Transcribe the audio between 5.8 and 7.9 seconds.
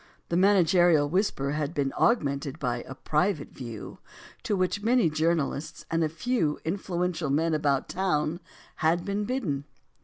and a few influential men about